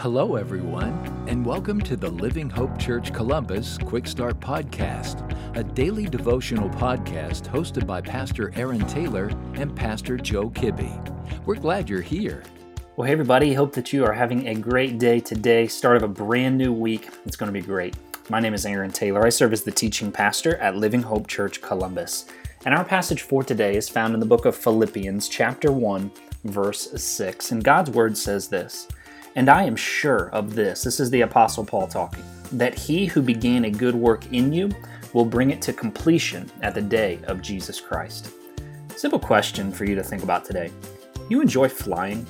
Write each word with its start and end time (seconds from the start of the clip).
Hello, 0.00 0.36
everyone, 0.36 0.94
and 1.28 1.44
welcome 1.44 1.78
to 1.78 1.94
the 1.94 2.08
Living 2.08 2.48
Hope 2.48 2.78
Church 2.78 3.12
Columbus 3.12 3.76
Quick 3.76 4.06
Start 4.06 4.40
Podcast, 4.40 5.28
a 5.58 5.62
daily 5.62 6.06
devotional 6.06 6.70
podcast 6.70 7.42
hosted 7.42 7.86
by 7.86 8.00
Pastor 8.00 8.50
Aaron 8.56 8.80
Taylor 8.86 9.26
and 9.56 9.76
Pastor 9.76 10.16
Joe 10.16 10.48
Kibbe. 10.48 11.44
We're 11.44 11.56
glad 11.56 11.90
you're 11.90 12.00
here. 12.00 12.42
Well, 12.96 13.06
hey, 13.06 13.12
everybody, 13.12 13.52
hope 13.52 13.74
that 13.74 13.92
you 13.92 14.06
are 14.06 14.12
having 14.14 14.48
a 14.48 14.54
great 14.54 14.98
day 14.98 15.20
today, 15.20 15.66
start 15.66 15.98
of 15.98 16.02
a 16.02 16.08
brand 16.08 16.56
new 16.56 16.72
week. 16.72 17.10
It's 17.26 17.36
going 17.36 17.52
to 17.52 17.60
be 17.60 17.60
great. 17.60 17.94
My 18.30 18.40
name 18.40 18.54
is 18.54 18.64
Aaron 18.64 18.92
Taylor. 18.92 19.26
I 19.26 19.28
serve 19.28 19.52
as 19.52 19.64
the 19.64 19.70
teaching 19.70 20.10
pastor 20.10 20.56
at 20.56 20.76
Living 20.76 21.02
Hope 21.02 21.26
Church 21.26 21.60
Columbus. 21.60 22.24
And 22.64 22.74
our 22.74 22.84
passage 22.84 23.20
for 23.20 23.42
today 23.42 23.76
is 23.76 23.90
found 23.90 24.14
in 24.14 24.20
the 24.20 24.24
book 24.24 24.46
of 24.46 24.56
Philippians, 24.56 25.28
chapter 25.28 25.70
1, 25.70 26.10
verse 26.44 26.90
6. 26.90 27.52
And 27.52 27.62
God's 27.62 27.90
word 27.90 28.16
says 28.16 28.48
this. 28.48 28.88
And 29.36 29.48
I 29.48 29.62
am 29.62 29.76
sure 29.76 30.28
of 30.30 30.54
this, 30.54 30.82
this 30.82 30.98
is 30.98 31.10
the 31.10 31.20
Apostle 31.20 31.64
Paul 31.64 31.86
talking, 31.86 32.24
that 32.52 32.76
he 32.76 33.06
who 33.06 33.22
began 33.22 33.64
a 33.64 33.70
good 33.70 33.94
work 33.94 34.26
in 34.32 34.52
you 34.52 34.70
will 35.12 35.24
bring 35.24 35.50
it 35.50 35.62
to 35.62 35.72
completion 35.72 36.50
at 36.62 36.74
the 36.74 36.82
day 36.82 37.20
of 37.24 37.40
Jesus 37.40 37.80
Christ. 37.80 38.32
Simple 38.96 39.18
question 39.18 39.70
for 39.70 39.84
you 39.84 39.94
to 39.94 40.02
think 40.02 40.22
about 40.22 40.44
today. 40.44 40.70
You 41.28 41.40
enjoy 41.40 41.68
flying? 41.68 42.26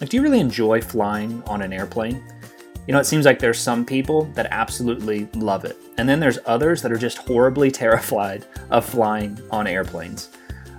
Like, 0.00 0.10
do 0.10 0.16
you 0.16 0.22
really 0.22 0.40
enjoy 0.40 0.80
flying 0.80 1.42
on 1.44 1.60
an 1.60 1.72
airplane? 1.72 2.22
You 2.86 2.92
know, 2.94 3.00
it 3.00 3.04
seems 3.04 3.26
like 3.26 3.38
there's 3.40 3.58
some 3.58 3.84
people 3.84 4.24
that 4.34 4.46
absolutely 4.50 5.28
love 5.34 5.64
it, 5.64 5.76
and 5.98 6.08
then 6.08 6.20
there's 6.20 6.38
others 6.46 6.80
that 6.82 6.92
are 6.92 6.98
just 6.98 7.18
horribly 7.18 7.70
terrified 7.72 8.46
of 8.70 8.84
flying 8.84 9.38
on 9.50 9.66
airplanes. 9.66 10.30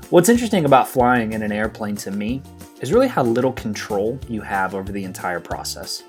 What's 0.09 0.29
interesting 0.29 0.65
about 0.65 0.87
flying 0.87 1.33
in 1.33 1.43
an 1.43 1.51
airplane 1.51 1.95
to 1.97 2.11
me 2.11 2.41
is 2.81 2.93
really 2.93 3.07
how 3.07 3.23
little 3.23 3.53
control 3.53 4.19
you 4.27 4.41
have 4.41 4.75
over 4.75 4.91
the 4.91 5.03
entire 5.03 5.39
process. 5.39 6.03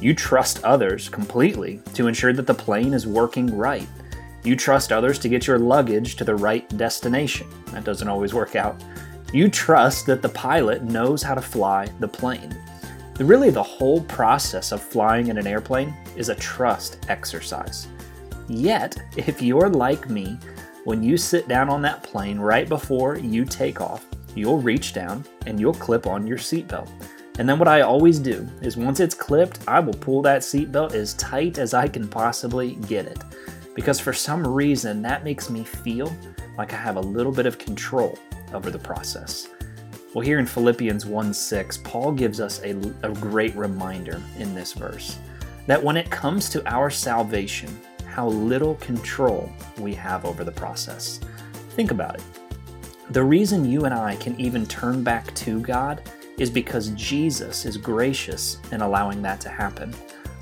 You 0.00 0.14
trust 0.14 0.62
others 0.64 1.08
completely 1.08 1.80
to 1.94 2.06
ensure 2.06 2.32
that 2.32 2.46
the 2.46 2.54
plane 2.54 2.92
is 2.92 3.06
working 3.06 3.56
right. 3.56 3.88
You 4.42 4.56
trust 4.56 4.92
others 4.92 5.18
to 5.20 5.28
get 5.28 5.46
your 5.46 5.58
luggage 5.58 6.16
to 6.16 6.24
the 6.24 6.36
right 6.36 6.68
destination. 6.76 7.46
That 7.72 7.84
doesn't 7.84 8.08
always 8.08 8.34
work 8.34 8.56
out. 8.56 8.82
You 9.32 9.48
trust 9.48 10.06
that 10.06 10.22
the 10.22 10.28
pilot 10.28 10.82
knows 10.82 11.22
how 11.22 11.34
to 11.34 11.40
fly 11.40 11.88
the 12.00 12.08
plane. 12.08 12.54
Really, 13.18 13.50
the 13.50 13.62
whole 13.62 14.02
process 14.02 14.72
of 14.72 14.82
flying 14.82 15.28
in 15.28 15.38
an 15.38 15.46
airplane 15.46 15.94
is 16.16 16.28
a 16.28 16.34
trust 16.34 16.98
exercise. 17.08 17.86
Yet, 18.48 18.96
if 19.16 19.40
you're 19.40 19.70
like 19.70 20.10
me, 20.10 20.38
when 20.84 21.02
you 21.02 21.16
sit 21.16 21.48
down 21.48 21.70
on 21.70 21.80
that 21.82 22.02
plane 22.02 22.38
right 22.38 22.68
before 22.68 23.16
you 23.16 23.44
take 23.44 23.80
off, 23.80 24.04
you'll 24.34 24.60
reach 24.60 24.92
down 24.92 25.24
and 25.46 25.58
you'll 25.58 25.74
clip 25.74 26.06
on 26.06 26.26
your 26.26 26.38
seatbelt. 26.38 26.90
And 27.38 27.48
then 27.48 27.58
what 27.58 27.68
I 27.68 27.80
always 27.80 28.18
do 28.18 28.48
is 28.62 28.76
once 28.76 29.00
it's 29.00 29.14
clipped, 29.14 29.58
I 29.66 29.80
will 29.80 29.94
pull 29.94 30.22
that 30.22 30.42
seatbelt 30.42 30.94
as 30.94 31.14
tight 31.14 31.58
as 31.58 31.74
I 31.74 31.88
can 31.88 32.06
possibly 32.06 32.76
get 32.86 33.06
it. 33.06 33.18
Because 33.74 33.98
for 33.98 34.12
some 34.12 34.46
reason, 34.46 35.02
that 35.02 35.24
makes 35.24 35.50
me 35.50 35.64
feel 35.64 36.16
like 36.56 36.72
I 36.72 36.76
have 36.76 36.96
a 36.96 37.00
little 37.00 37.32
bit 37.32 37.46
of 37.46 37.58
control 37.58 38.16
over 38.52 38.70
the 38.70 38.78
process. 38.78 39.48
Well, 40.14 40.24
here 40.24 40.38
in 40.38 40.46
Philippians 40.46 41.06
1 41.06 41.34
6, 41.34 41.78
Paul 41.78 42.12
gives 42.12 42.40
us 42.40 42.62
a, 42.62 42.76
a 43.02 43.12
great 43.14 43.56
reminder 43.56 44.22
in 44.38 44.54
this 44.54 44.72
verse 44.72 45.18
that 45.66 45.82
when 45.82 45.96
it 45.96 46.08
comes 46.10 46.48
to 46.50 46.72
our 46.72 46.88
salvation, 46.88 47.80
how 48.06 48.28
little 48.28 48.76
control 48.76 49.50
we 49.80 49.92
have 49.94 50.24
over 50.24 50.44
the 50.44 50.52
process. 50.52 51.18
Think 51.70 51.90
about 51.90 52.14
it. 52.14 52.22
The 53.10 53.22
reason 53.22 53.70
you 53.70 53.84
and 53.84 53.92
I 53.92 54.16
can 54.16 54.38
even 54.40 54.64
turn 54.64 55.04
back 55.04 55.34
to 55.34 55.60
God 55.60 56.10
is 56.38 56.50
because 56.50 56.88
Jesus 56.90 57.66
is 57.66 57.76
gracious 57.76 58.58
in 58.72 58.80
allowing 58.80 59.20
that 59.22 59.40
to 59.42 59.48
happen. 59.48 59.94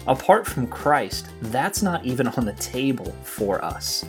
Apart 0.07 0.47
from 0.47 0.67
Christ, 0.67 1.27
that's 1.43 1.83
not 1.83 2.05
even 2.05 2.29
on 2.29 2.45
the 2.45 2.55
table 2.55 3.13
for 3.25 3.65
us. 3.65 4.05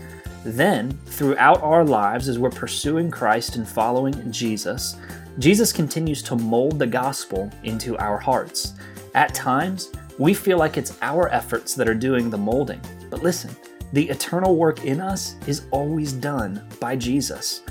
Then, 0.45 0.91
throughout 1.05 1.61
our 1.63 1.83
lives, 1.83 2.29
as 2.29 2.37
we're 2.37 2.49
pursuing 2.49 3.09
Christ 3.09 3.55
and 3.55 3.67
following 3.67 4.31
Jesus, 4.31 4.97
Jesus 5.39 5.71
continues 5.71 6.21
to 6.23 6.35
mold 6.35 6.77
the 6.77 6.87
gospel 6.87 7.49
into 7.63 7.97
our 7.97 8.17
hearts. 8.17 8.73
At 9.15 9.33
times, 9.33 9.91
we 10.19 10.33
feel 10.33 10.57
like 10.57 10.77
it's 10.77 10.97
our 11.01 11.27
efforts 11.29 11.73
that 11.75 11.89
are 11.89 11.95
doing 11.95 12.29
the 12.29 12.37
molding. 12.37 12.81
But 13.09 13.23
listen, 13.23 13.55
the 13.93 14.09
eternal 14.09 14.55
work 14.55 14.85
in 14.85 15.01
us 15.01 15.35
is 15.47 15.65
always 15.71 16.13
done 16.13 16.67
by 16.79 16.95
Jesus. 16.95 17.61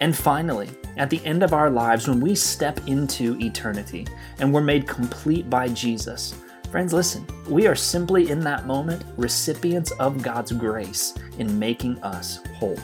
And 0.00 0.16
finally, 0.16 0.70
at 0.96 1.10
the 1.10 1.24
end 1.26 1.42
of 1.42 1.52
our 1.52 1.68
lives, 1.68 2.08
when 2.08 2.20
we 2.20 2.34
step 2.34 2.80
into 2.86 3.38
eternity 3.38 4.06
and 4.38 4.52
we're 4.52 4.62
made 4.62 4.88
complete 4.88 5.50
by 5.50 5.68
Jesus, 5.68 6.34
friends, 6.70 6.94
listen, 6.94 7.26
we 7.46 7.66
are 7.66 7.74
simply 7.74 8.30
in 8.30 8.40
that 8.40 8.66
moment 8.66 9.04
recipients 9.18 9.90
of 9.92 10.22
God's 10.22 10.52
grace 10.52 11.14
in 11.38 11.58
making 11.58 12.02
us 12.02 12.40
whole. 12.54 12.78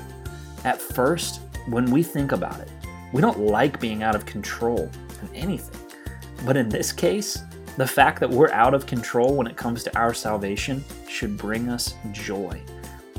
At 0.64 0.78
first, 0.78 1.40
when 1.70 1.90
we 1.90 2.02
think 2.02 2.32
about 2.32 2.60
it, 2.60 2.70
we 3.14 3.22
don't 3.22 3.40
like 3.40 3.80
being 3.80 4.02
out 4.02 4.14
of 4.14 4.26
control 4.26 4.90
in 5.22 5.34
anything. 5.34 5.80
But 6.44 6.58
in 6.58 6.68
this 6.68 6.92
case, 6.92 7.38
the 7.78 7.86
fact 7.86 8.20
that 8.20 8.30
we're 8.30 8.52
out 8.52 8.74
of 8.74 8.86
control 8.86 9.34
when 9.34 9.46
it 9.46 9.56
comes 9.56 9.82
to 9.84 9.98
our 9.98 10.12
salvation 10.12 10.84
should 11.08 11.38
bring 11.38 11.70
us 11.70 11.94
joy. 12.12 12.60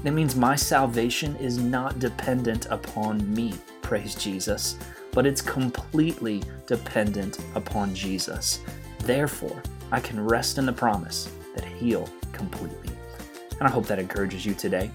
It 0.03 0.11
means 0.11 0.35
my 0.35 0.55
salvation 0.55 1.35
is 1.37 1.57
not 1.57 1.97
dependent 1.97 2.67
upon 2.69 3.33
me 3.33 3.55
praise 3.87 4.15
Jesus, 4.15 4.75
but 5.13 5.25
it's 5.25 5.41
completely 5.41 6.43
dependent 6.65 7.39
upon 7.55 7.95
Jesus. 7.95 8.59
Therefore, 8.99 9.63
I 9.93 10.01
can 10.01 10.19
rest 10.19 10.57
in 10.57 10.65
the 10.65 10.73
promise 10.73 11.31
that 11.55 11.63
He'll 11.63 12.09
completely. 12.33 12.93
And 13.51 13.61
I 13.61 13.71
hope 13.71 13.87
that 13.87 13.97
encourages 13.97 14.45
you 14.45 14.53
today. 14.53 14.91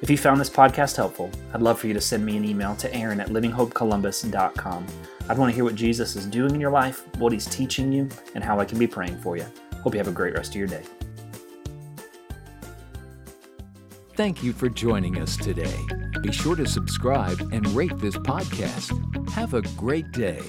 If 0.00 0.08
you 0.08 0.16
found 0.16 0.40
this 0.40 0.48
podcast 0.48 0.94
helpful, 0.94 1.28
I'd 1.52 1.60
love 1.60 1.80
for 1.80 1.88
you 1.88 1.94
to 1.94 2.00
send 2.00 2.24
me 2.24 2.36
an 2.36 2.44
email 2.44 2.76
to 2.76 2.94
aaron 2.94 3.18
at 3.18 3.30
livinghopecolumbus.com. 3.30 4.86
I'd 5.28 5.38
want 5.38 5.50
to 5.50 5.54
hear 5.54 5.64
what 5.64 5.74
Jesus 5.74 6.14
is 6.14 6.24
doing 6.26 6.54
in 6.54 6.60
your 6.60 6.70
life, 6.70 7.04
what 7.18 7.32
He's 7.32 7.46
teaching 7.46 7.90
you, 7.90 8.08
and 8.36 8.44
how 8.44 8.60
I 8.60 8.64
can 8.64 8.78
be 8.78 8.86
praying 8.86 9.18
for 9.22 9.36
you. 9.36 9.46
Hope 9.82 9.92
you 9.92 9.98
have 9.98 10.06
a 10.06 10.12
great 10.12 10.34
rest 10.34 10.52
of 10.52 10.56
your 10.56 10.68
day. 10.68 10.84
Thank 14.14 14.44
you 14.44 14.52
for 14.52 14.68
joining 14.68 15.20
us 15.20 15.36
today. 15.36 15.74
Be 16.22 16.32
sure 16.32 16.56
to 16.56 16.66
subscribe 16.66 17.40
and 17.52 17.66
rate 17.68 17.96
this 17.98 18.16
podcast. 18.16 18.90
Have 19.30 19.54
a 19.54 19.62
great 19.76 20.10
day. 20.12 20.42